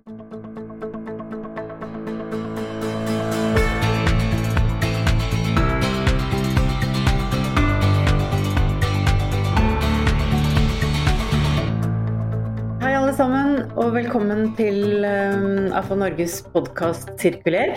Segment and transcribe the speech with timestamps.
[0.00, 0.12] Hei
[12.96, 17.76] alle sammen, og velkommen til um, AFA Norges podkast 'Sirkuler'.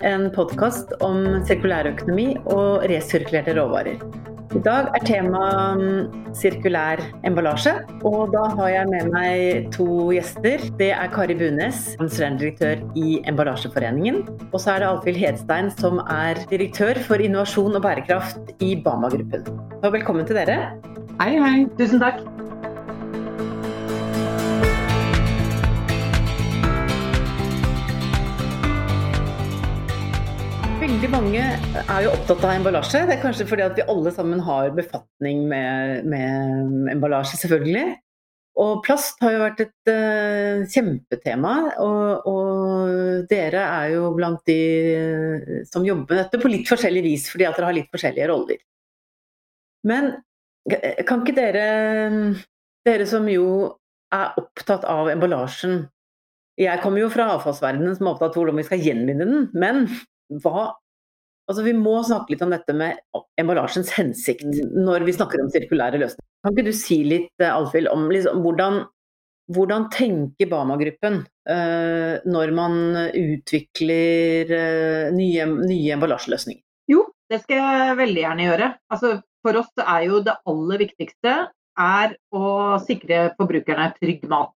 [0.00, 4.27] En podkast om sirkulærøkonomi og resirkulerte råvarer.
[4.48, 5.40] I dag er tema
[5.76, 7.74] um, sirkulær emballasje,
[8.08, 10.64] og da har jeg med meg to gjester.
[10.80, 14.22] Det er Kari Bunes, konsulentdirektør i Emballasjeforeningen.
[14.48, 19.44] Og så er det Alfhild Hedstein, som er direktør for innovasjon og bærekraft i Bama-gruppen.
[19.84, 20.58] Velkommen til dere.
[21.20, 21.56] Hei, hei.
[21.76, 22.24] Tusen takk.
[30.98, 31.42] Veldig mange
[31.78, 33.04] er jo opptatt av emballasje.
[33.06, 37.92] Det er kanskje fordi at vi alle sammen har befatning med, med emballasje, selvfølgelig.
[38.58, 41.52] Og plast har jo vært et uh, kjempetema,
[41.84, 44.56] og, og, dere er jo blant de
[44.96, 48.28] uh, som jobber med dette på litt forskjellig vis, fordi at dere har litt forskjellige
[48.32, 48.58] roller.
[49.86, 50.10] Men
[50.66, 51.68] kan ikke dere,
[52.90, 53.46] dere som jo
[54.18, 55.84] er opptatt av emballasjen
[56.58, 59.84] Jeg kommer jo fra avfallsverdenen som er opptatt av hvordan vi skal gjenvinne den, men
[60.42, 60.72] hva
[61.48, 62.98] Altså, vi må snakke litt om dette med
[63.40, 64.44] emballasjens hensikt
[64.76, 66.26] når vi snakker om sirkulære løsninger.
[66.44, 68.82] Kan ikke du si litt, Alfhild, om liksom, hvordan,
[69.56, 72.76] hvordan tenker Bama-gruppen uh, når man
[73.16, 76.60] utvikler uh, nye, nye emballasjeløsninger?
[76.92, 78.70] Jo, det skal jeg veldig gjerne gjøre.
[78.92, 81.34] Altså, for oss er jo det aller viktigste
[81.78, 82.44] er å
[82.84, 84.52] sikre forbrukerne trygg mat.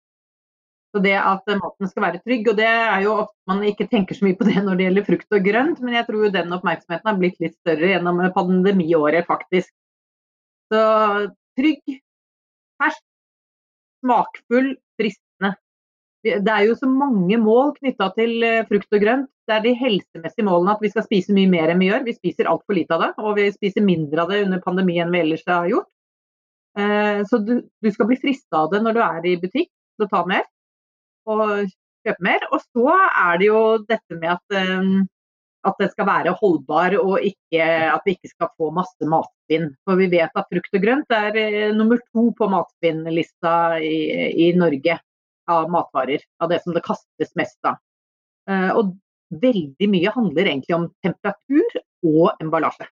[0.92, 4.18] Så det at maten skal være trygg, og det er jo ofte man ikke tenker
[4.18, 6.56] så mye på det når det gjelder frukt og grønt, men jeg tror jo den
[6.58, 9.72] oppmerksomheten har blitt litt større gjennom pandemiåret, faktisk.
[10.72, 10.82] Så
[11.60, 11.96] trygg,
[12.82, 13.04] fersk,
[14.04, 15.54] smakfull, fristende.
[16.22, 19.30] Det er jo så mange mål knytta til eh, frukt og grønt.
[19.48, 22.04] Det er de helsemessige målene at vi skal spise mye mer enn vi gjør.
[22.06, 25.12] Vi spiser altfor lite av det, og vi spiser mindre av det under pandemi enn
[25.16, 25.90] vi ellers har gjort.
[26.78, 30.08] Eh, så du, du skal bli frista av det når du er i butikk til
[30.08, 30.46] å ta mer
[31.30, 31.72] og
[32.06, 32.46] kjøpe mer.
[32.52, 35.04] Og så er det jo dette med at, um,
[35.68, 39.72] at det skal være holdbar og ikke, at vi ikke skal få masse matspinn.
[39.86, 43.56] For vi vet at frukt og grønt er uh, nummer to på matspinnlista
[43.86, 43.96] i,
[44.48, 44.98] i, Norge
[45.52, 46.24] av matvarer.
[46.42, 47.80] Av det som det kastes mest av.
[48.50, 48.96] Uh, og
[49.42, 51.78] veldig mye handler egentlig om temperatur
[52.08, 52.90] og emballasje.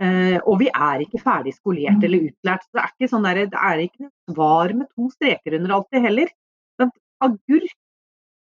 [0.00, 2.62] Uh, og vi er ikke ferdig skolert eller utlært.
[2.64, 5.74] Så det er ikke sånn der, det er ikke noe svar med to streker under
[5.76, 6.30] alt det heller
[7.24, 7.76] agurk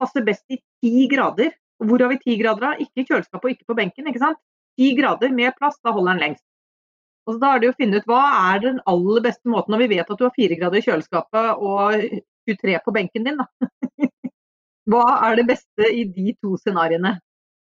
[0.01, 1.53] passer best i ti grader.
[1.83, 2.81] Hvor har vi ti grader av?
[2.81, 4.07] Ikke i kjøleskapet og ikke på benken.
[4.07, 4.39] ikke sant?
[4.79, 6.45] Ti grader med plass, da holder den lengst.
[7.27, 8.21] Og så Da er det å finne ut hva
[8.53, 11.61] er den aller beste måten når vi vet at du har fire grader i kjøleskapet
[11.69, 12.07] og
[12.49, 13.39] 23 på benken din.
[13.39, 13.47] da.
[14.91, 17.15] hva er det beste i de to scenarioene?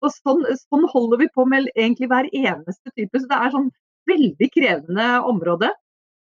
[0.05, 3.17] Og sånn, sånn, holder vi på med egentlig hver eneste type.
[3.17, 3.71] Så det er sånn
[4.07, 5.71] veldig krevende område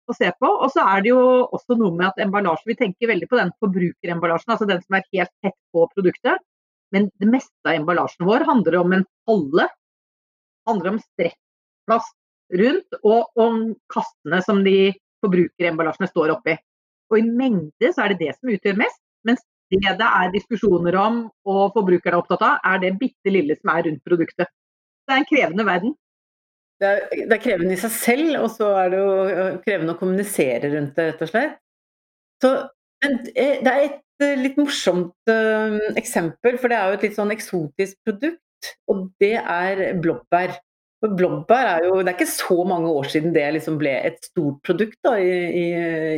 [0.10, 0.50] å se på.
[0.50, 1.22] Og så er det jo
[1.56, 5.08] også noe med at emballasje Vi tenker veldig på den forbrukeremballasjen, altså den som er
[5.14, 6.44] helt tett på produktet.
[6.94, 9.70] Men det meste av emballasjen vår handler om en palle.
[10.70, 12.16] Handler om strekkplast
[12.54, 14.94] rundt, og om kassene som de
[15.24, 16.58] forbrukeremballasjene står oppi.
[17.12, 19.00] Og i mengde så er det det som utgjør mest.
[19.28, 19.42] Mens
[19.74, 21.20] det det er diskusjoner om
[21.50, 24.52] og forbrukerne er opptatt av, er det bitte lille som er rundt produktet.
[25.04, 25.96] Det er en krevende verden.
[26.84, 29.96] Det er, det er, krevende i seg selv, og så er det jo øh, krevende
[29.96, 31.60] å kommunisere rundt det, rett og slett.
[32.44, 32.52] Så,
[33.06, 37.16] eh, det er et øh, litt morsomt uh, eksempel, for det er jo et litt
[37.16, 40.58] sånn eksotisk produkt, og det er blåbær.
[41.04, 44.62] Blåbær er jo Det er ikke så mange år siden det liksom ble et stort
[44.64, 45.34] produkt da, i,
[45.64, 45.66] i,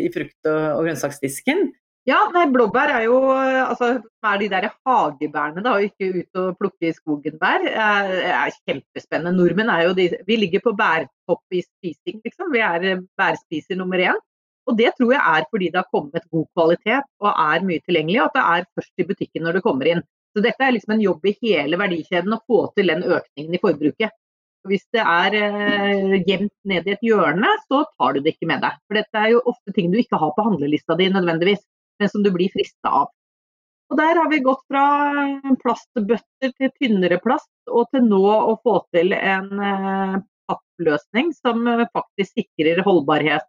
[0.06, 1.68] i frukt- og, og grønnsaksdisken.
[2.06, 3.88] Ja, nei, blåbær er jo altså,
[4.30, 7.64] er de der hagebærene, da, og ikke ut og plukke i skogen bær.
[7.66, 7.72] Det
[8.30, 9.34] er kjempespennende.
[9.34, 12.52] Nordmenn er jo de Vi ligger på bærtopp i spising, liksom.
[12.54, 14.22] Vi er eh, bærspiser nummer én.
[14.70, 18.22] Og det tror jeg er fordi det har kommet god kvalitet og er mye tilgjengelig,
[18.22, 20.06] og at det er først i butikken når det kommer inn.
[20.36, 23.62] Så dette er liksom en jobb i hele verdikjeden å få til den økningen i
[23.66, 24.14] forbruket.
[24.70, 28.62] Hvis det er eh, gjemt ned i et hjørne, så tar du det ikke med
[28.62, 28.78] deg.
[28.86, 31.66] For dette er jo ofte ting du ikke har på handlelista di nødvendigvis
[32.00, 33.12] men som du blir frista av.
[33.94, 34.86] Og Der har vi gått fra
[35.62, 40.16] plastbøtter til tynnere plast, og til nå å få til en eh,
[40.50, 43.46] pappløsning som eh, faktisk sikrer holdbarhet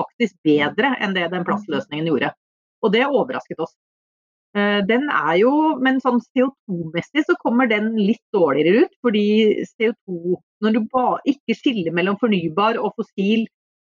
[0.00, 2.32] faktisk bedre enn det den plastløsningen gjorde.
[2.84, 3.72] Og det overrasket oss.
[4.56, 8.94] Eh, den er jo, Men sånn CO2-messig så kommer den litt dårligere ut.
[9.04, 9.26] Fordi
[9.76, 10.82] CO2, når du
[11.34, 13.46] ikke skiller mellom fornybar og fossil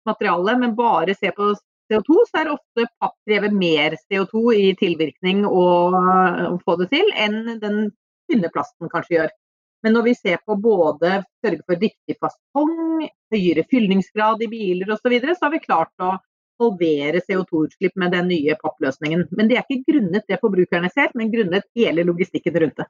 [0.08, 1.52] materiale, men bare ser på
[1.90, 7.10] CO2, så er ofte papp drevet mer CO2 i tilvirkning og å få det til,
[7.18, 7.90] enn den
[8.30, 9.36] tynne plasten kanskje gjør.
[9.82, 15.06] Men når vi ser på både sørge for riktig fasong, høyere fyllingsgrad i biler osv.,
[15.06, 16.14] så, videre, så har vi klart å
[16.60, 19.26] halvere CO2-utslipp med den nye pappløsningen.
[19.36, 22.88] Men det er ikke grunnet det forbrukerne ser, men grunnet hele logistikken rundt det.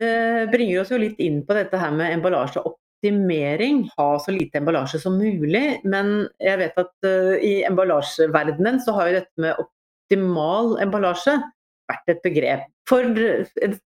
[0.00, 0.12] Det
[0.54, 2.14] bringer oss jo litt inn på dette her med
[3.02, 3.90] emballasjeoptimering.
[3.96, 5.80] Ha så lite emballasje som mulig.
[5.84, 11.40] Men jeg vet at uh, i emballasjeverdenen så har jo dette med optimal emballasje
[11.90, 12.60] vært et begrep.
[12.88, 13.14] For en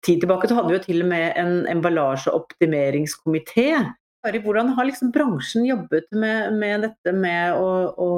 [0.03, 3.77] tid tilbake så hadde vi jo til og med en emballasjeoptimeringskomité
[4.25, 8.09] hvordan har liksom bransjen jobbet med, med dette med å, å,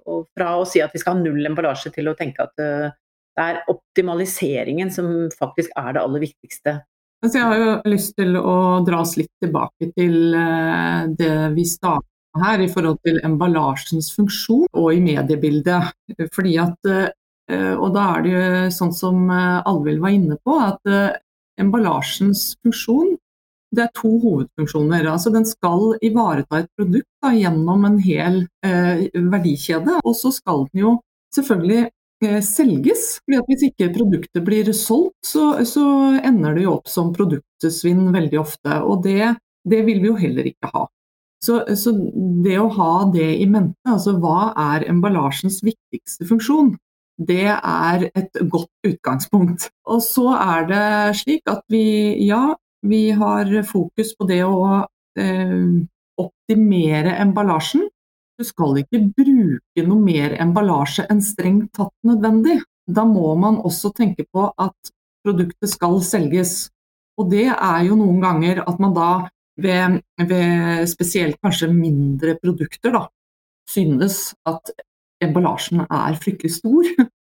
[0.00, 2.88] å, Fra å si at vi skal ha null emballasje, til å tenke at uh,
[3.36, 6.80] det er optimaliseringen som faktisk er det aller viktigste?
[7.24, 11.64] Altså jeg har jo lyst til å dra oss litt tilbake til uh, det vi
[11.64, 12.10] startet
[12.44, 15.94] her i forhold til emballasjens funksjon og i mediebildet.
[16.34, 18.44] Fordi at, uh, og da er det jo
[18.76, 21.20] sånn som Alvhild var inne på, at
[21.60, 23.14] emballasjens funksjon
[23.74, 25.08] det er to hovedfunksjoner.
[25.10, 30.00] Altså, den skal ivareta et produkt da, gjennom en hel eh, verdikjede.
[30.04, 30.94] Og så skal den jo
[31.34, 31.92] selvfølgelig eh,
[32.44, 33.18] selges.
[33.24, 35.84] fordi at Hvis ikke produktet blir solgt, så, så
[36.24, 38.80] ender det jo opp som produktsvinn veldig ofte.
[38.82, 39.34] Og det,
[39.64, 40.86] det, vil vi jo heller ikke ha.
[41.44, 41.92] Så, så
[42.44, 46.72] det å ha det i mente, altså hva er emballasjens viktigste funksjon?
[47.20, 49.68] Det er et godt utgangspunkt.
[49.86, 50.86] Og så er det
[51.20, 51.84] slik at vi,
[52.26, 54.82] ja, vi har fokus på det å
[55.20, 55.68] eh,
[56.20, 57.86] optimere emballasjen.
[58.34, 62.58] Du skal ikke bruke noe mer emballasje enn strengt tatt nødvendig.
[62.84, 64.94] Da må man også tenke på at
[65.24, 66.54] produktet skal selges.
[67.18, 69.10] Og det er jo noen ganger at man da
[69.62, 73.04] ved, ved spesielt kanskje mindre produkter da,
[73.70, 74.74] synes at
[75.22, 76.90] emballasjen er fryktelig stor.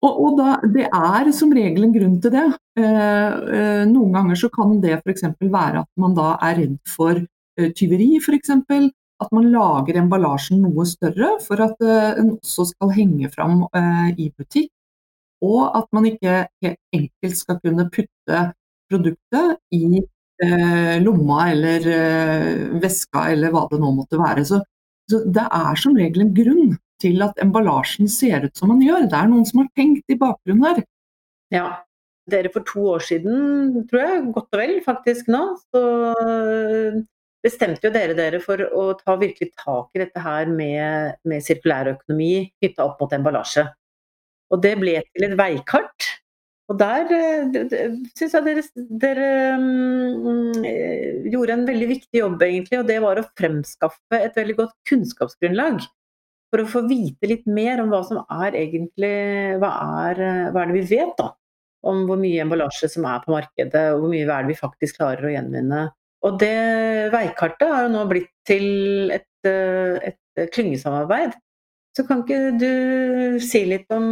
[0.00, 2.46] Og, og da, Det er som regel en grunn til det.
[2.80, 5.26] Eh, eh, noen ganger så kan det f.eks.
[5.42, 8.48] være at man da er redd for eh, tyveri, f.eks.
[9.20, 14.08] At man lager emballasjen noe større for at eh, den også skal henge fram eh,
[14.16, 14.70] i butikk.
[15.44, 18.40] Og at man ikke helt enkelt skal kunne putte
[18.90, 21.86] produktet i eh, lomma eller
[22.82, 24.44] veska eller hva det nå måtte være.
[24.48, 24.60] Så,
[25.08, 29.08] det er som regel en grunn til at emballasjen ser ut som den gjør.
[29.08, 30.82] Det er noen som har tenkt i bakgrunnen her.
[31.50, 31.68] Ja,
[32.30, 35.40] dere for to år siden, tror jeg, godt og vel faktisk nå,
[35.72, 35.82] så
[37.44, 42.32] bestemte jo dere dere for å ta virkelig tak i dette her med, med sirkulærøkonomi
[42.60, 43.66] knytta opp mot emballasje.
[44.50, 46.08] Og det ble til et veikart.
[46.70, 47.08] Og der
[48.14, 48.62] syns jeg dere,
[49.02, 50.60] dere um,
[51.26, 52.78] gjorde en veldig viktig jobb, egentlig.
[52.78, 55.82] Og det var å fremskaffe et veldig godt kunnskapsgrunnlag
[56.50, 59.12] for å få vite litt mer om hva som er egentlig
[59.62, 59.70] Hva
[60.10, 61.30] er, hva er det vi vet, da?
[61.86, 64.98] Om hvor mye emballasje som er på markedet, og hvor mye er det vi faktisk
[65.00, 65.86] klarer å gjenvinne.
[66.26, 66.56] Og det
[67.14, 71.32] veikartet har jo nå blitt til et, et klyngesamarbeid.
[71.96, 74.04] Så kan ikke du si litt om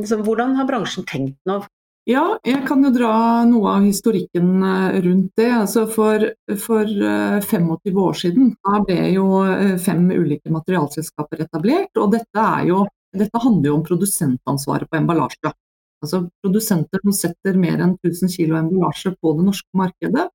[0.00, 1.62] liksom, hvordan har bransjen tenkt nå
[2.10, 3.14] ja, jeg kan jo dra
[3.46, 5.50] noe av historikken eh, rundt det.
[5.54, 6.24] Altså for,
[6.58, 11.94] for 25 eh, år siden da ble jo eh, fem ulike materialselskaper etablert.
[12.02, 12.82] og dette, jo,
[13.14, 15.54] dette handler jo om produsentansvaret på emballasje.
[16.02, 20.26] Altså Produsenter som setter mer enn 1000 kg emballasje på det norske markedet,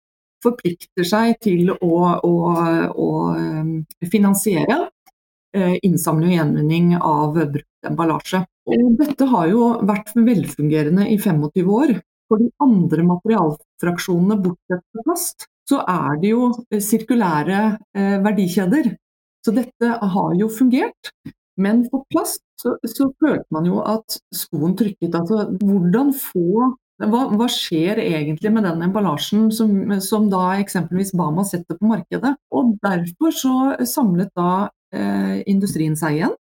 [0.44, 2.34] forplikter seg til å, å,
[2.94, 3.08] å
[4.12, 4.86] finansiere
[5.58, 8.44] innsamling og gjenvinning av brukt emballasje.
[8.68, 11.96] Og dette har jo vært velfungerende i 25 år.
[12.28, 17.62] For de andre materialfraksjonene, bortsett fra plast, så er det jo eh, sirkulære
[17.96, 18.90] eh, verdikjeder.
[19.46, 21.12] Så dette har jo fungert.
[21.58, 25.16] Men for plast så, så følte man jo at skoen trykket.
[25.16, 29.70] Altså hvordan få hva, hva, skjer egentlig med den emballasjen som,
[30.02, 32.34] som, da eksempelvis Bama setter på markedet?
[32.50, 36.36] Og Derfor så samlet da eh, industrien seg igjen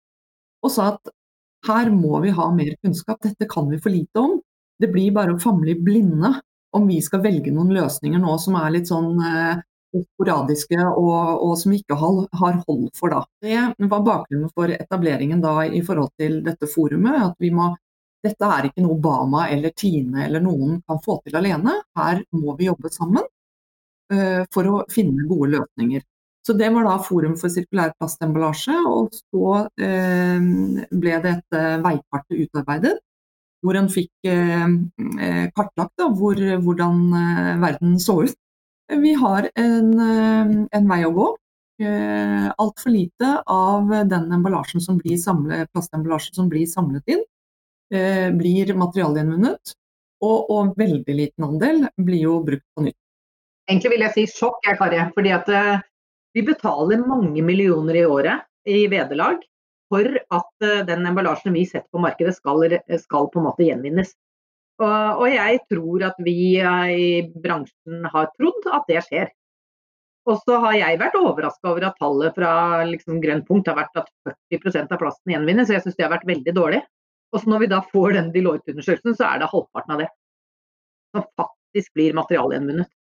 [0.65, 1.13] og sa at
[1.67, 4.37] her må vi ha mer kunnskap, dette kan vi for lite om.
[4.81, 6.33] Det blir bare å famle i blinde
[6.77, 9.63] om vi skal velge noen løsninger nå som er litt sånn eh,
[9.97, 13.23] sporadiske og, og, som vi ikke har, har hold for da.
[13.43, 17.23] Det var bakgrunnen for etableringen da i forhold til dette forumet.
[17.31, 17.73] at vi må
[18.27, 21.79] dette er ikke noe Bama eller Tine eller noen kan få til alene.
[21.97, 23.25] Her må vi jobbe sammen
[24.13, 26.05] uh, for å finne gode løsninger.
[26.47, 30.45] Så det var da Forum for sirkulær plastemballasje, og så eh,
[30.95, 32.93] ble et veikartet utarbeidet.
[33.67, 34.69] Hvor en fikk eh,
[35.27, 38.37] eh, kartlagt da, hvor, hvordan eh, verden så ut.
[38.95, 41.27] Vi har en, eh, en, vei å gå.
[41.83, 47.27] eh, altfor lite av den emballasjen som blir samlet, plastemballasjen som blir samlet inn,
[47.95, 49.75] eh, blir materialgjenvunnet.
[50.25, 52.99] Og, og, veldig liten andel blir jo brukt på nytt.
[53.69, 55.01] Egentlig vil jeg si sjokk, jeg, Kari.
[55.15, 55.83] fordi at eh,
[56.37, 59.43] vi betaler mange millioner i året i vederlag
[59.93, 62.65] for at eh, den emballasjen vi setter på markedet skal,
[63.03, 64.15] skal på en måte gjenvinnes.
[64.81, 67.11] Og, og, jeg tror at vi i
[67.45, 69.31] bransjen har trodd at det skjer.
[70.27, 74.01] Og så har jeg vært overraska over at tallet fra liksom, Grønn punkt har vært
[74.01, 74.11] at
[74.51, 75.69] 40% av plasten gjenvinnes.
[75.69, 76.83] Så Jeg syns det har vært veldig dårlig.
[77.37, 80.11] Og når vi da får den Deloitte-undersøkelsen, så er det halvparten av det
[81.15, 82.91] som faktisk blir materialgjenvunnet.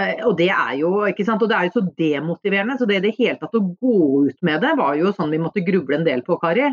[0.00, 1.42] Eh, og det er jo ikke sant?
[1.44, 2.78] Og det er jo så demotiverende.
[2.78, 5.42] Så det i det hele tatt å gå ut med det, var jo sånn vi
[5.42, 6.72] måtte gruble en del på, Kari.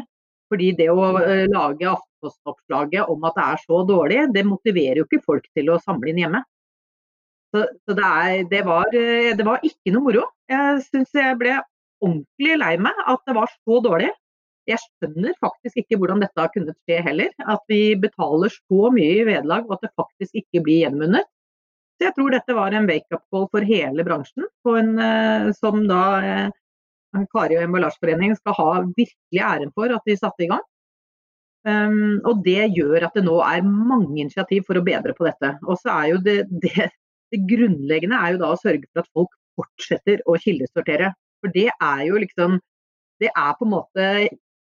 [0.52, 5.08] Fordi det å eh, lage Aftenposten-oppslaget om at det er så dårlig, det motiverer jo
[5.08, 6.42] ikke folk til å samle inn hjemme.
[7.52, 10.26] Så, så det, er, det, var, eh, det, var, ikke noe moro.
[10.52, 11.60] Jeg syns jeg ble
[12.02, 14.12] ordentlig lei meg at det var så dårlig.
[14.70, 17.32] Jeg skjønner faktisk ikke hvordan dette har kunnet skje heller.
[17.50, 21.30] At vi betaler så mye i vederlag og at det faktisk ikke blir gjenvunnet.
[21.98, 26.04] Så jeg tror dette var en wake-up call for hele bransjen, en, eh, som da
[26.26, 30.64] eh, Kari og Emballasjeforeningen skal ha virkelig æren for at de satte i gang.
[31.62, 35.54] Um, og det gjør at det nå er mange initiativ for å bedre på dette.
[35.68, 36.88] Og så er jo det, det,
[37.34, 41.12] det grunnleggende er jo da å sørge for at folk fortsetter å kildesortere.
[41.42, 42.60] For det er jo liksom
[43.22, 44.06] Det er på en måte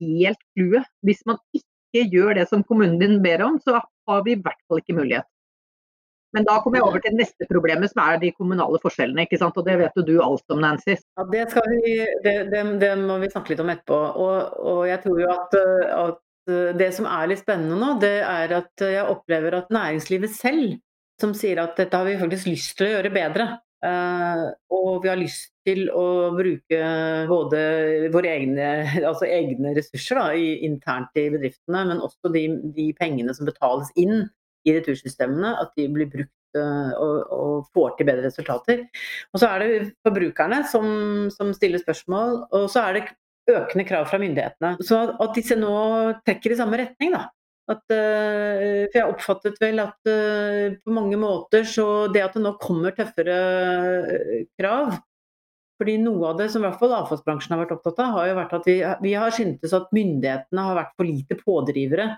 [0.03, 0.87] helt clouet.
[1.05, 4.61] Hvis man ikke gjør det som kommunen din ber om, så har vi i hvert
[4.67, 5.27] fall ikke mulighet.
[6.35, 9.23] Men da kommer jeg over til neste problemet, som er de kommunale forskjellene.
[9.25, 9.57] ikke sant?
[9.57, 10.97] Og det vet jo du alt om, Nancy.
[11.17, 11.93] Ja, Det, vi,
[12.25, 13.99] det, det, det må vi snakke litt om etterpå.
[14.25, 15.55] Og, og jeg tror jo at,
[15.95, 16.19] at
[16.77, 20.77] det som er litt spennende nå, det er at jeg opplever at næringslivet selv
[21.21, 23.47] som sier at dette har vi faktisk lyst til å gjøre bedre.
[23.83, 26.05] Uh, og vi har lyst til å
[26.37, 26.79] bruke
[27.27, 27.59] både
[28.13, 28.69] våre egne,
[29.09, 33.91] altså egne ressurser da, i, internt i bedriftene, men også de, de, pengene som betales
[33.99, 34.25] inn
[34.67, 38.83] i retursystemene, at de blir brukt uh, og, og, får til bedre resultater.
[39.33, 39.71] Og så er det
[40.07, 40.87] forbrukerne som,
[41.33, 43.07] som stiller spørsmål, og så er det
[43.47, 44.75] økende krav fra myndighetene.
[44.83, 45.73] Så at disse nå
[46.27, 47.27] trekker i samme retning, da.
[47.67, 52.45] At, uh, for jeg oppfattet vel at uh, på mange måter så det at det
[52.45, 53.35] nå kommer tøffere
[54.55, 54.95] krav
[55.77, 58.39] fordi noe av det som i hvert fall avfallsbransjen har vært opptatt av, har jo
[58.39, 62.15] vært at vi, vi har syntes at myndighetene har vært for lite pådrivere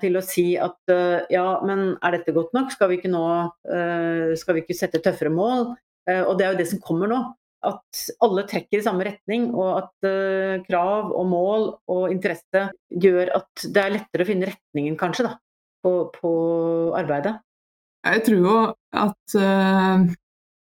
[0.00, 0.92] til å si at
[1.28, 2.70] ja, men er dette godt nok?
[2.72, 3.24] Skal vi ikke nå
[4.40, 5.74] skal vi ikke sette tøffere mål?
[6.06, 7.18] og det er jo det som kommer nå
[7.66, 12.66] at alle trekker i samme retning, og at uh, krav og mål og interesse
[13.02, 15.34] gjør at det er lettere å finne retningen, kanskje, da,
[15.84, 16.32] på, på
[16.98, 17.36] arbeidet.
[18.06, 18.58] Jeg tror jo
[19.02, 20.06] at, uh,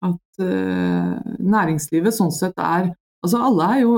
[0.06, 3.96] at uh, næringslivet sånn sett er Altså alle er jo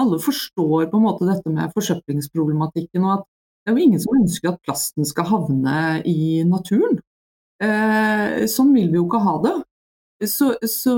[0.00, 4.16] Alle forstår på en måte dette med forsøplingsproblematikken, og at det er jo ingen som
[4.16, 5.76] ønsker at plasten skal havne
[6.08, 7.00] i naturen.
[8.52, 9.54] sånn vil vi jo ikke ha det.
[10.24, 10.94] Så, så,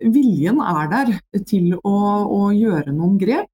[0.00, 1.12] viljen er der
[1.48, 3.48] til å, å, gjøre noen grep.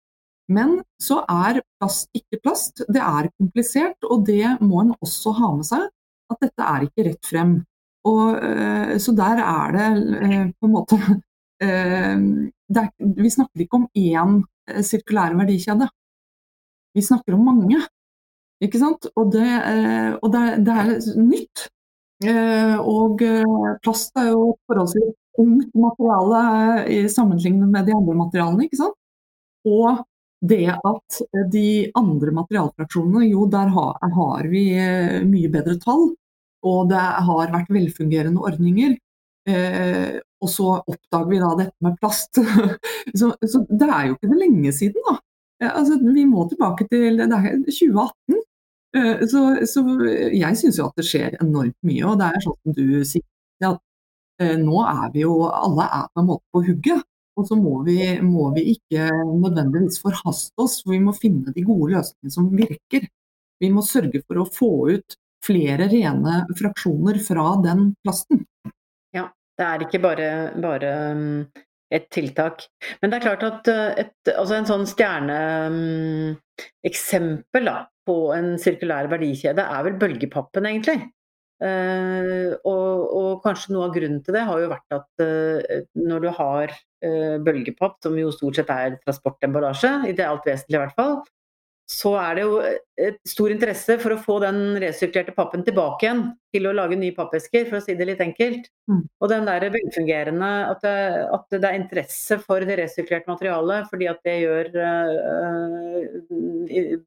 [0.50, 2.82] Men så er plast ikke plast.
[2.88, 5.84] Det er komplisert, og det må en også ha med seg.
[6.32, 7.52] At dette er ikke rett frem.
[8.08, 9.88] Og, eh, så der er det
[10.24, 10.98] eh, på en måte
[11.64, 14.40] eh, er, Vi snakker ikke om én
[14.84, 15.88] sirkulær verdikjede.
[16.94, 17.80] Vi snakker om mange.
[18.64, 19.06] Ikke sant?
[19.16, 19.46] Og det,
[20.18, 20.88] og det, det er
[21.22, 21.62] nytt.
[22.82, 23.22] Og
[23.84, 28.66] plast er jo forholdsvis ungt materiale sammenlignet med de andre materialene.
[28.66, 28.98] ikke sant?
[29.70, 30.02] Og
[30.52, 31.20] det at
[31.54, 31.68] de
[32.02, 34.66] andre materialfraksjonene, jo der har, har vi
[35.30, 36.10] mye bedre tall.
[36.66, 38.96] Og det har vært velfungerende ordninger.
[39.48, 42.40] Eh, og så oppdager vi da dette med plast.
[43.18, 45.18] så, så, det er jo ikke det lenge siden, da.
[45.72, 48.38] Altså, vi må tilbake til 2018.
[48.96, 49.84] Eh, så, så
[50.32, 53.68] jeg syns jo at det skjer enormt mye, og det er sånn som du sier
[53.68, 53.80] at
[54.42, 57.06] eh, nå er vi jo alle er på en måte på hugget.
[57.38, 61.62] Og så må vi, må vi ikke nødvendigvis forhaste oss, for vi må finne de
[61.62, 63.06] gode løsningene som virker.
[63.62, 68.38] Vi må sørge for å få ut flere rene fraksjoner fra den plasten.
[69.14, 69.24] Ja,
[69.58, 71.42] det er ikke bare, bare mm,
[71.94, 72.56] et tiltak.
[73.00, 79.06] Men det er klart at eh, et, altså en sånn stjerneeksempel mm, på en sirkulær
[79.12, 81.00] verdikjede er vel bølgepappen, egentlig.
[81.58, 85.58] Uh, og, og, kanskje noe av grunnen til det har jo vært at uh,
[85.98, 90.78] når du har uh, bølgepapp, som jo stort sett er transportemballasje, i det alt vesentlige
[90.78, 91.16] i hvert fall,
[91.88, 92.56] så er det jo
[93.00, 96.20] et stor interesse for å få den resirkulerte pappen tilbake igjen
[96.52, 98.68] til å lage nye pappesker, for å si det litt enkelt.
[98.92, 99.00] Mm.
[99.08, 100.94] Og den der velfungerende at det,
[101.38, 105.98] at det, er interesse for det resirkulerte materialet fordi at det gjør uh,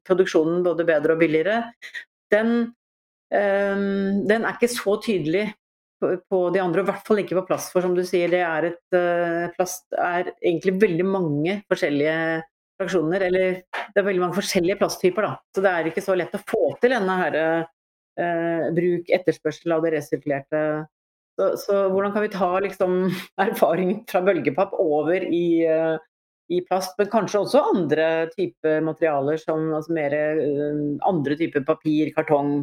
[0.08, 1.62] produksjonen både bedre og billigere,
[2.34, 2.54] den,
[3.30, 3.88] uh,
[4.34, 5.46] den er ikke så tydelig
[6.02, 7.70] på, på de andre, og i hvert fall ikke på plast.
[7.70, 12.42] For som du sier, det er et uh, plast er egentlig veldig mange forskjellige
[12.80, 13.26] fraksjoner.
[13.28, 15.36] Eller det er veldig mange forskjellige plasttyper, da.
[15.54, 17.38] Så det er ikke så lett å få til denne her,
[18.20, 20.64] eh, bruk, etterspørsel av det resirkulerte.
[21.40, 22.96] Så, så, hvordan kan vi ta liksom,
[23.46, 25.96] erfaring fra bølgepapp over i, uh,
[26.52, 32.12] i, plast, men kanskje også andre typer materialer, som altså mer, uh, andre typer papir,
[32.16, 32.58] kartong.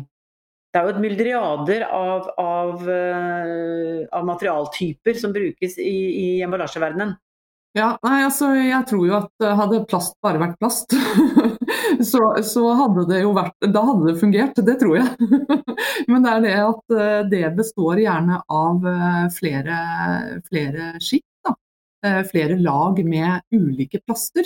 [0.70, 7.18] Det er jo et myldriader av, av, uh, av materialtyper som brukes i, i emballasjeverdenen.
[7.78, 10.96] Ja, nei, altså jeg tror jo at eh, hadde plast bare vært plast,
[12.12, 15.28] så, så, hadde det jo vært Da hadde det fungert, det tror jeg.
[16.10, 19.82] Men det er det at eh, det består gjerne av eh, flere,
[20.50, 21.26] flere skitt.
[22.00, 24.46] Flere lag med ulike plaster.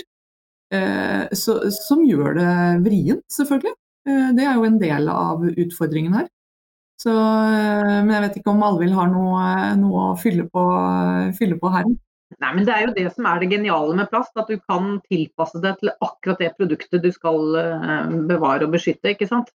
[1.38, 3.76] Så, som gjør det vrient, selvfølgelig.
[4.34, 6.26] Det er jo en del av utfordringen her.
[6.98, 9.44] Så, men jeg vet ikke om Alvhild har noe,
[9.78, 10.66] noe å fylle på,
[11.38, 11.86] fylle på her.
[12.42, 14.98] Nei, men Det er jo det som er det geniale med plast, at du kan
[15.10, 19.14] tilpasse det til akkurat det produktet du skal eh, bevare og beskytte.
[19.14, 19.52] ikke sant?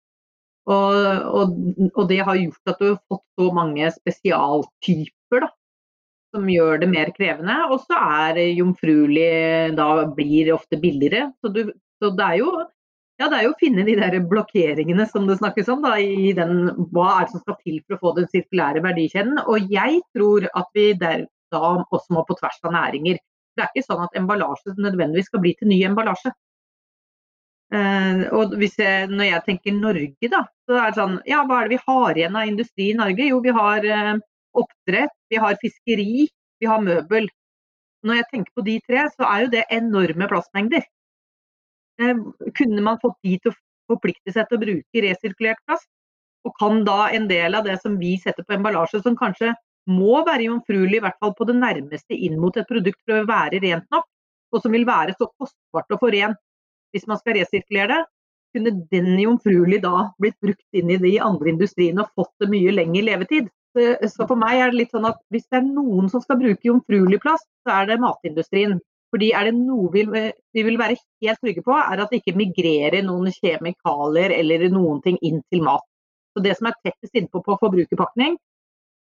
[0.67, 0.96] Og,
[1.39, 1.53] og,
[1.93, 5.51] og det har gjort at du har fått så mange spesialtyper da,
[6.36, 7.55] som gjør det mer krevende.
[7.72, 11.29] Og så er jomfruelig da blir ofte billigere.
[11.39, 11.72] Så, du,
[12.03, 12.51] så det er jo
[13.17, 15.81] ja, det er jo å finne de der blokkeringene som det snakkes om.
[15.86, 19.39] Da, i den, Hva er det som skal til for å få den sirkulære verdikjeden.
[19.50, 23.20] Og jeg tror at vi der, da også må på tvers av næringer.
[23.58, 26.34] Det er ikke sånn at emballasje nødvendigvis skal bli til ny emballasje.
[27.68, 31.68] Uh, og jeg, når jeg tenker Norge, da, så er det sånn Ja, hva er
[31.68, 33.25] det vi har igjen av industri i Norge?
[33.27, 34.13] Jo, vi har uh,
[34.62, 36.30] oppdrett, vi har fiskeri,
[36.62, 37.27] vi har møbel.
[38.08, 40.88] Når jeg tenker på de tre, så er jo det enorme plastmengder.
[42.00, 42.24] Uh,
[42.56, 43.58] kunne man fått de til å
[43.92, 45.89] forplikte seg til å bruke resirkulert plast?
[46.48, 49.51] Og kan da en del av det som vi setter på emballasje, som kanskje
[49.88, 53.27] må være jomfruelig, i hvert fall på det nærmeste inn mot et produkt for å
[53.29, 54.07] være rent nok,
[54.53, 56.40] og som vil være så kostbart å få rent
[56.96, 58.03] hvis man skal resirkulere det,
[58.55, 62.74] kunne den jomfruelig da blitt brukt inn i de andre industriene og fått det mye
[62.74, 63.50] lengre levetid.
[63.77, 66.66] Så for meg er det litt sånn at hvis det er noen som skal bruke
[66.66, 68.77] jomfruelig plast, så er det matindustrien.
[69.14, 72.40] Fordi er det noe vi, vi, vil være helt trygge på, er at det ikke
[72.40, 75.85] migrerer noen kjemikalier eller noen ting inn til mat.
[76.35, 78.35] Så Det som er tettest innpå på forbrukerpakning,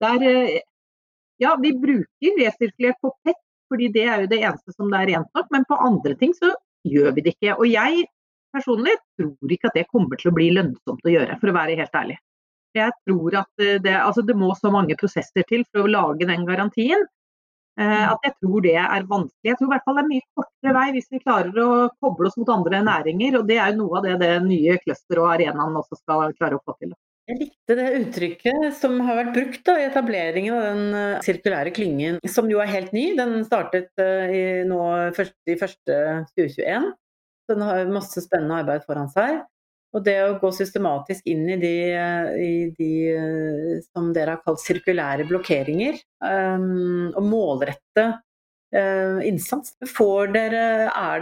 [0.04, 0.60] der eh,
[1.42, 3.40] ja, vi bruker resirkulert på PET,
[3.72, 5.48] fordi det er jo det eneste som det er rent nok.
[5.54, 6.52] Men på andre ting så
[6.86, 7.56] gjør vi det ikke.
[7.56, 8.04] Og jeg
[8.54, 11.78] personlig tror ikke at det kommer til å bli lønnsomt å gjøre, for å være
[11.80, 12.20] helt ærlig.
[12.74, 16.46] Jeg tror at det, altså det må så mange prosesser til for å lage den
[16.46, 17.04] garantien.
[17.80, 19.48] Eh, at jeg tror det er vanskelig.
[19.48, 21.70] Jeg tror i hvert fall det er mye kortere vei hvis vi klarer å
[22.02, 23.40] koble oss mot andre næringer.
[23.40, 26.58] Og det er jo noe av det det nye cluster og arenaen også skal klare
[26.58, 26.94] å få til.
[27.24, 31.72] Jeg likte det uttrykket som har vært brukt da, i etableringen av den uh, sirkulære
[31.72, 33.06] klyngen, som jo er helt ny.
[33.16, 34.80] Den startet uh, i, nå
[35.16, 35.96] først, i første
[36.34, 36.90] 2021.
[37.44, 39.40] Så den har masse spennende arbeid foran seg.
[39.94, 42.92] Og det å gå systematisk inn i de, uh, i de
[43.88, 45.96] som dere har kalt sirkulære blokkeringer,
[46.28, 48.08] um, og målrette
[48.74, 49.74] innsats.
[50.34, 50.62] Dere,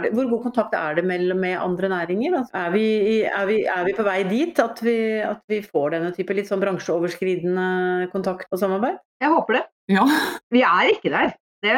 [0.01, 2.39] det, hvor god kontakt er det mellom med andre næringer?
[2.39, 2.85] Altså, er, vi,
[3.29, 6.49] er, vi, er, vi, på vei dit at vi, at vi, får denne type litt
[6.49, 8.97] sånn bransjeoverskridende kontakt og samarbeid?
[9.21, 9.63] Jeg håper det.
[9.93, 10.07] Ja.
[10.53, 11.35] Vi er ikke der.
[11.63, 11.75] Det,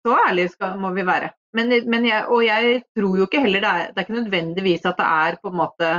[0.00, 1.30] så ærlig skal, må vi være.
[1.56, 4.88] Men, men jeg, og jeg tror jo ikke heller det er, det er ikke nødvendigvis
[4.88, 5.92] at det er på en måte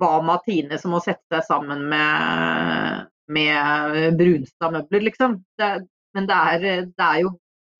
[0.00, 5.38] Bama Tine som må sette seg sammen med, med Brunstad møbler, liksom.
[5.58, 5.70] Det,
[6.14, 7.34] men det er, det er, jo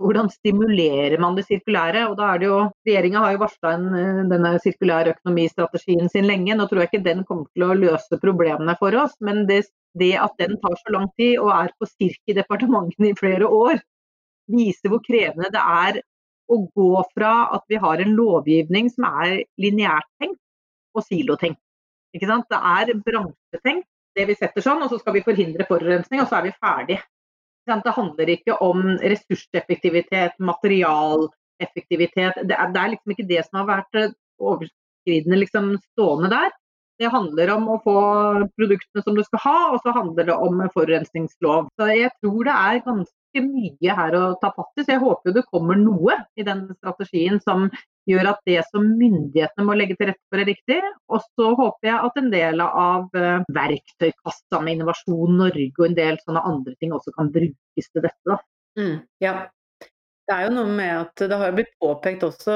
[0.05, 2.05] hvordan stimulerer man det sirkulære?
[2.11, 6.57] Og da er det jo, Regjeringa har jo varsla eh, denne sirkulære økonomistrategien sin lenge.
[6.57, 9.63] Nå tror jeg ikke den kommer til å løse problemene for oss, men det,
[9.99, 13.49] det at den tar så lang tid og er på sirk i departementene i flere
[13.49, 13.81] år,
[14.53, 16.03] viser hvor krevende det er
[16.53, 20.41] å gå fra at vi har en lovgivning som er lineært tenkt
[20.95, 21.61] og silotenkt.
[22.15, 26.39] Det er bransjetenkt, det vi setter sånn, og så skal vi forhindre forurensning, og så
[26.39, 27.01] er vi ferdig.
[27.67, 32.43] Det handler ikke om ressurseffektivitet, materialeffektivitet.
[32.45, 36.53] Det er, det er liksom ikke det som har vært eh, overskridende liksom, stående der.
[37.01, 37.97] Det handler om å få
[38.55, 41.73] produktene som du skal ha, og så handler det om forurensningslov.
[41.75, 44.85] Så jeg tror det er ganske mye her å ta fatt i.
[44.85, 47.67] Så jeg håper det kommer noe i den strategien som
[48.11, 50.79] gjør at det som myndighetene må legge til rette for er riktig.
[51.13, 55.99] Og så håper jeg at en del av eh, verktøykassa med Innovasjon Norge og en
[55.99, 58.41] del sånne andre ting også kan brukes til dette.
[58.79, 59.37] Mm, ja.
[60.25, 62.55] Det er jo noe med at det har blitt påpekt også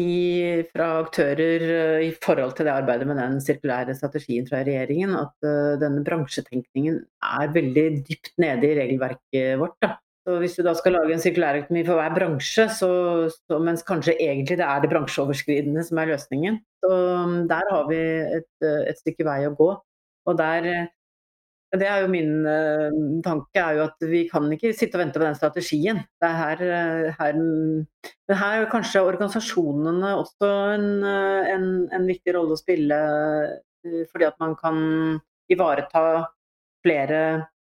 [0.00, 5.12] i, fra aktører eh, i forhold til det arbeidet med den sirkulære strategien fra regjeringen,
[5.20, 9.76] at uh, denne bransjetenkningen er veldig dypt nede i regelverket vårt.
[9.84, 9.98] Da.
[10.24, 12.90] Så hvis du da skal lage en sirkulærøkonomi for hver bransje, så,
[13.28, 17.88] så, mens kanskje egentlig det er det bransjeoverskridende som er løsningen, så um, der har
[17.90, 17.98] vi
[18.38, 19.68] et, et stykke vei å gå.
[20.24, 20.70] Og der
[21.74, 22.94] det er jo min uh,
[23.26, 26.00] tanke er jo at vi kan ikke sitte og vente på den strategien.
[26.22, 26.64] Det er her,
[27.18, 33.00] her, men her er kanskje organisasjonene også en, en, en viktig rolle å spille.
[34.08, 34.78] Fordi at man kan
[35.52, 36.04] ivareta
[36.86, 37.20] flere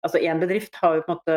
[0.05, 1.35] Altså én bedrift har jo på en måte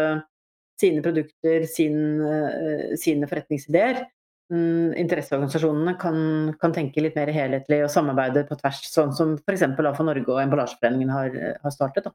[0.81, 4.05] sine produkter, sin, eh, sine forretningsideer.
[4.51, 6.17] Mm, interesseorganisasjonene kan,
[6.59, 9.63] kan, tenke litt mer helhetlig og samarbeide på tvers, sånn som f.eks.
[9.79, 12.11] AFA Norge og Emballasjeforeningen har, har startet.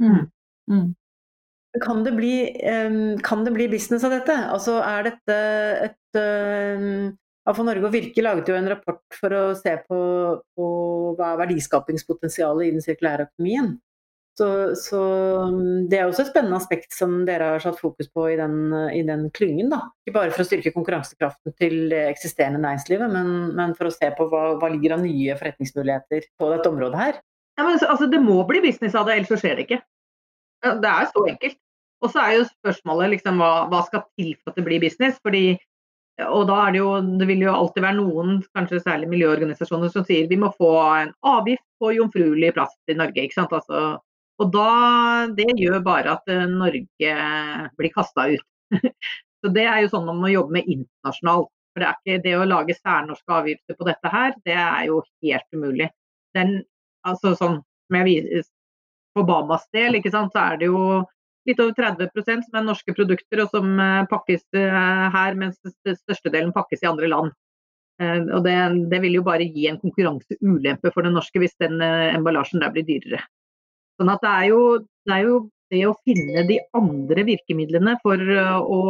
[0.00, 0.22] Mm.
[0.72, 0.86] Mm.
[1.82, 2.32] Kan, det bli,
[2.64, 4.38] um, kan, det bli, business av dette?
[4.48, 5.36] Altså er dette
[5.90, 6.20] et
[7.46, 9.98] AFA Norge og Virke laget jo en rapport for å se på,
[10.56, 10.68] på
[11.18, 13.76] hva er verdiskapingspotensialet i den sirkulære økonomien.
[14.36, 14.46] Så,
[14.76, 15.00] så,
[15.48, 18.68] mm, det er også et spennende aspekt som dere har satt fokus på i den,
[18.92, 19.70] i den klyngen.
[19.72, 19.78] Da.
[20.04, 24.10] Ikke bare for å styrke konkurransekraften til det eksisterende næringslivet, men, men for å se
[24.18, 27.22] på hva, hva ligger av nye forretningsmuligheter på dette området her.
[27.56, 29.80] Ja, men, altså, det må bli business av det, ellers så skjer det ikke.
[30.66, 31.58] Det er så enkelt.
[32.04, 35.16] Og så er jo spørsmålet liksom, hva, hva, skal til for at det blir business?
[35.24, 35.44] Fordi,
[36.28, 40.04] og da er det jo, det vil jo alltid være noen, kanskje særlig miljøorganisasjoner, som
[40.04, 43.24] sier vi må få en avgift på jomfruelig plast i Norge.
[43.24, 43.56] ikke sant?
[43.56, 43.96] Altså,
[44.42, 44.70] og da,
[45.36, 47.12] Det gjør bare at eh, Norge
[47.78, 48.46] blir kasta ut.
[49.40, 51.50] Så Det er jo sånn man må jobbe med internasjonalt.
[51.72, 55.02] For Det, er ikke, det å lage særnorske avgifter på dette her, det er jo
[55.24, 55.90] helt umulig.
[56.36, 56.54] Den,
[57.04, 57.58] altså sånn,
[57.92, 58.46] viser,
[59.16, 61.04] på Bamas del sant, så er det jo
[61.46, 62.08] litt over 30
[62.48, 67.12] som er norske produkter og som eh, pakkes eh, her, mens størstedelen pakkes i andre
[67.12, 67.36] land.
[67.96, 68.52] Og det,
[68.92, 72.84] det, vil jo bare gi en konkurranseulempe for den norske hvis den emballasjen der blir
[72.84, 73.22] dyrere.
[73.96, 74.62] Sånn at det er, jo,
[75.08, 75.36] det er jo
[75.72, 78.80] det å finne de andre virkemidlene for øh, å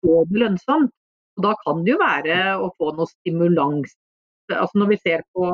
[0.00, 0.92] få det lønnsomt.
[1.38, 3.92] Og da kan det jo være å få noe stimulans.
[4.50, 5.46] Altså når vi ser på,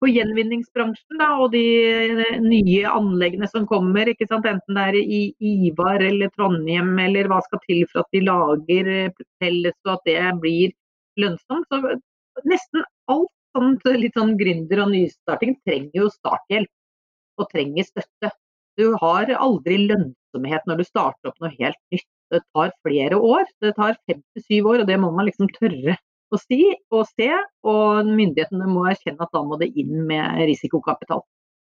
[0.00, 1.64] på gjenvinningsbransjen da, og de
[2.14, 5.22] øh, nye anleggene som kommer, enten det er i
[5.68, 8.92] Ivar eller Trondheim eller hva skal til for at de lager
[9.42, 10.74] felles og at det blir
[11.20, 11.68] lønnsomt.
[11.68, 16.70] Så nesten alt sånt, litt sånn gründer- og nystarting trenger jo starthjelp
[17.40, 18.32] og trenger støtte.
[18.78, 22.08] Du har aldri lønnsomhet når du starter opp noe helt nytt.
[22.32, 23.44] Det tar flere år.
[23.62, 25.98] Det tar fem til syv år, og det må man liksom tørre
[26.34, 27.30] å si og se.
[27.66, 31.22] Og myndighetene må erkjenne at da må det inn med risikokapital.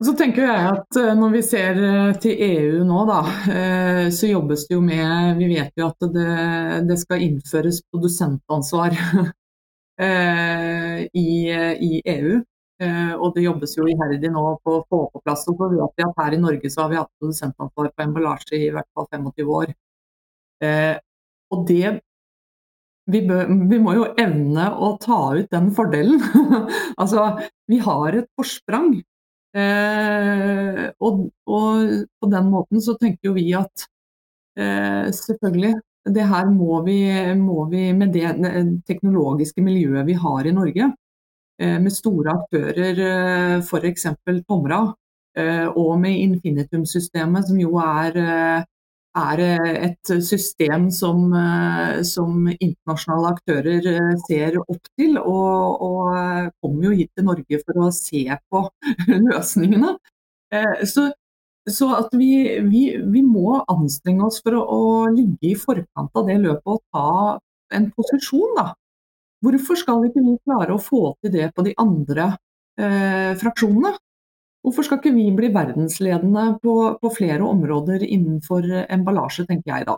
[0.04, 4.28] Så tenker jeg at eh, Når vi ser eh, til EU nå, da, eh, så
[4.28, 6.34] jobbes det jo med Vi vet jo at det,
[6.90, 8.96] det skal innføres produsentansvar
[11.16, 11.30] i,
[11.88, 12.34] i EU.
[12.82, 15.46] Eh, og det jobbes jo iherdig nå på å få på plass.
[15.48, 18.60] Og så vet vi at her i Norge så har vi hatt produsentansvar på emballasje
[18.60, 19.72] i hvert fall 25 år.
[20.64, 20.94] Eh,
[21.54, 21.96] og det
[23.06, 26.22] vi, bør, vi, må jo evne å ta ut den fordelen.
[27.00, 27.28] altså,
[27.70, 28.96] vi har et forsprang.
[29.56, 33.86] Eh, og, og, på den måten så tenker jo vi at
[34.58, 35.76] eh, selvfølgelig,
[36.16, 36.98] det her må vi,
[37.38, 38.28] må vi med det
[38.86, 40.90] teknologiske miljøet vi har i Norge,
[41.58, 44.06] med store aktører, eh, f.eks.
[44.48, 44.80] Tomra,
[45.36, 48.18] eh, og med Infinitum-systemet, som jo er,
[49.16, 49.42] er,
[49.88, 51.30] et system som,
[52.04, 53.90] som, internasjonale aktører
[54.26, 58.66] ser opp til, og, og kommer jo hit til Norge for å se på
[59.30, 59.96] løsningene.
[60.84, 61.08] Så,
[61.66, 66.28] så at vi, vi, vi, må anstrenge oss for å, å, ligge i forkant av
[66.28, 67.38] det løpet og ta
[67.74, 68.52] en posisjon.
[68.60, 68.74] da.
[69.44, 72.30] Hvorfor skal ikke vi klare å få til det på de andre
[72.80, 73.92] eh, fraksjonene?
[74.66, 79.94] Hvorfor skal ikke vi bli verdensledende på, på flere områder innenfor emballasje, tenker jeg da.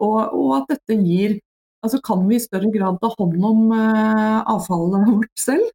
[0.00, 1.40] Og, og, at dette gir
[1.84, 5.68] Altså kan vi i større grad ta hånd om eh, avfallet vårt selv?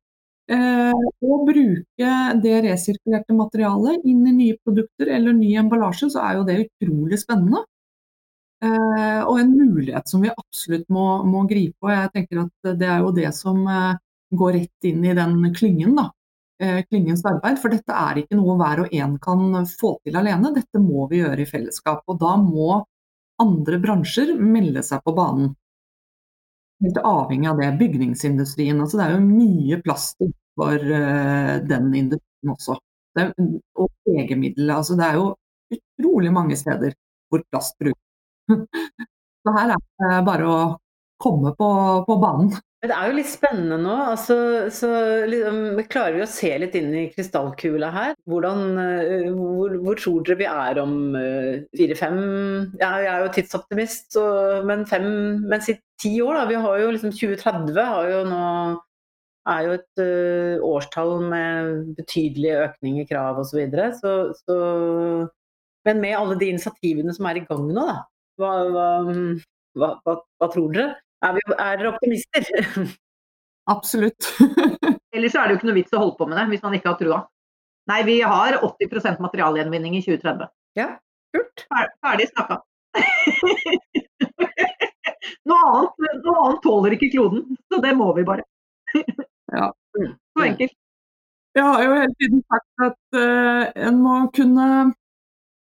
[0.52, 6.40] Eh, og bruke det resirkulerte materialet inn i nye produkter eller ny emballasje, så er
[6.40, 7.62] jo det utrolig spennende.
[8.62, 11.80] Eh, og en mulighet som vi absolutt må, må, gripe.
[11.82, 13.96] og jeg tenker at Det er jo det som eh,
[14.38, 15.96] går rett inn i den klyngen.
[15.98, 16.12] da,
[16.62, 17.58] eh, klyngens arbeid.
[17.62, 21.24] For dette er ikke noe hver og en kan få til alene, dette må vi
[21.24, 22.04] gjøre i fellesskap.
[22.08, 22.84] Og da må
[23.42, 25.56] andre bransjer melde seg på banen.
[26.82, 27.72] helt avhengig av det.
[27.78, 28.80] Bygningsindustrien.
[28.82, 30.18] Altså, det er jo mye plast
[30.58, 30.78] for
[31.72, 32.78] den industrien også.
[33.18, 33.28] Det,
[33.78, 34.76] og legemidler.
[34.80, 35.28] Altså, det er jo
[35.78, 36.96] utrolig mange steder
[37.30, 38.11] hvor plast brukes.
[39.42, 40.60] Så her er det bare å
[41.22, 41.70] komme på,
[42.08, 42.52] på banen.
[42.82, 43.94] Det er jo litt spennende nå.
[44.10, 44.36] Altså,
[44.74, 44.90] så
[45.30, 45.58] liksom,
[45.92, 48.16] klarer vi å se litt inn i krystallkula her?
[48.30, 52.18] Hvordan, uh, hvor, hvor, tror dere vi er om uh, fire-fem
[52.82, 54.24] ja, Jeg er jo tidsoptimist, så,
[54.66, 55.06] men fem
[55.46, 56.48] Men si ti år, da.
[56.50, 58.46] Vi har jo liksom 2030 har jo nå
[59.50, 63.54] er jo et uh, årstall med betydelig økning i krav osv.
[63.54, 64.58] Så, videre, så, så
[65.86, 68.02] Men med alle de initiativene som er i gang nå, da.
[68.42, 68.52] Hva,
[69.78, 70.96] hva, hva, hva tror dere?
[71.22, 72.48] Er, vi, er dere optimister?
[73.74, 74.32] Absolutt.
[75.16, 76.90] Ellers er det jo ikke noe vits å holde på med det hvis man ikke
[76.90, 77.20] har trua.
[77.92, 80.50] Nei, vi har 80% materialgjenvinning i 2030.
[80.80, 80.88] Ja,
[81.36, 81.66] kult.
[81.70, 82.62] Ferdig snakka.
[85.50, 88.46] noe, annet, noe annet tåler ikke kloden, så det må vi bare.
[89.54, 89.72] ja.
[89.92, 90.78] Så enkelt.
[91.52, 94.68] Jeg har jo hele tiden sagt at uh, en, må kunne,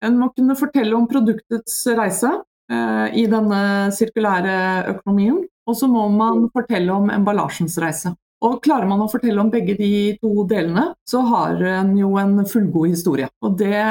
[0.05, 2.35] en må kunne fortelle om produktets reise.
[2.69, 4.55] Eh, i denne sirkulære
[4.93, 5.41] økonomien.
[5.69, 8.13] Og så må man fortelle om emballasjens reise.
[8.45, 12.37] Og Klarer man å fortelle om begge de to delene, så har en jo en
[12.47, 13.27] fullgod historie.
[13.43, 13.81] Og det,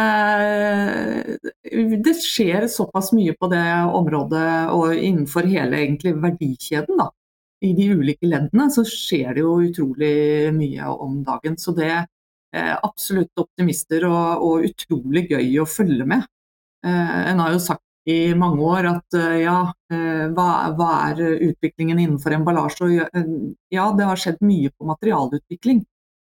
[2.07, 3.67] det skjer såpass mye på det
[3.99, 6.97] området og innenfor hele egentlig, verdikjeden.
[7.03, 7.11] da.
[7.61, 10.15] I de ulike leddene så skjer det jo utrolig
[10.57, 11.59] mye om dagen.
[11.61, 16.25] Så det er absolutt optimister og, og utrolig gøy å følge med.
[16.87, 19.59] Eh, en har jo sagt i mange år at eh, ja,
[19.93, 23.05] eh, hva, hva, er utviklingen innenfor emballasje?
[23.05, 23.29] Eh,
[23.75, 25.83] ja, det har skjedd mye på materialutvikling,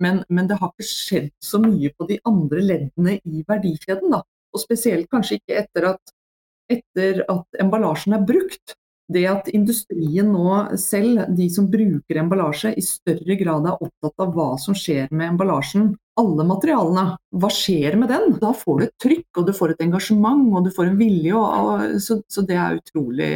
[0.04, 4.14] men, men, det har ikke skjedd så mye på de andre leddene i verdikjeden.
[4.14, 4.22] Da.
[4.56, 6.16] Og spesielt kanskje ikke etter at,
[6.72, 8.76] etter at emballasjen er brukt.
[9.12, 10.48] Det at industrien nå
[10.82, 15.34] selv, de som bruker emballasje, i større grad er opptatt av hva som skjer med
[15.34, 17.04] emballasjen alle materialene.
[17.36, 18.36] Hva skjer med den?
[18.40, 21.34] Da får du et trykk, og du får et engasjement og du får en vilje.
[21.36, 23.30] Og, og, så, så, det er utrolig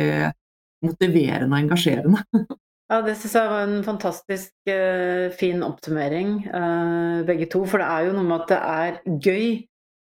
[0.87, 2.25] motiverende og engasjerende.
[2.90, 7.61] Ja, Det syns jeg var en fantastisk uh, fin oppsummering, uh, begge to.
[7.62, 8.97] For det er jo noe med at det er
[9.29, 9.45] gøy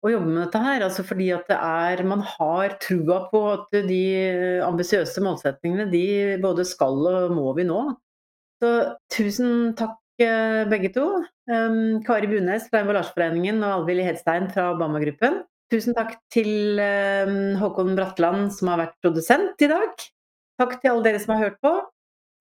[0.07, 0.85] å jobbe med dette her.
[0.87, 3.99] Altså fordi at det er Man har trua på at de
[4.63, 6.05] ambisiøse målsettingene, de
[6.45, 7.81] både skal og må vi nå.
[8.63, 8.71] Så
[9.11, 11.05] tusen takk begge to.
[12.07, 15.43] Kari Bunes fra Emballasjeforeningen og Alvhild Hedstein fra Obama-gruppen.
[15.73, 16.81] Tusen takk til
[17.61, 19.95] Håkon Bratland som har vært produsent i dag.
[20.59, 21.73] Takk til alle dere som har hørt på.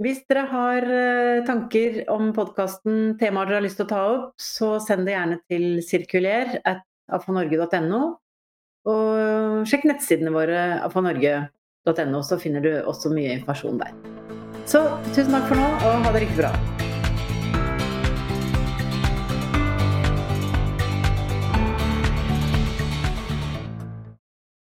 [0.02, 4.30] Hvis dere har uh, tanker om podkasten, temaer dere har lyst til å ta opp,
[4.38, 6.86] så send det gjerne til sirkuler at
[7.18, 8.02] afanorge.no.
[8.88, 13.94] Og sjekk nettsidene våre afanorge.no, så finner du også mye informasjon der.
[14.70, 14.86] Så
[15.16, 16.77] tusen takk for nå, og ha det riktig bra.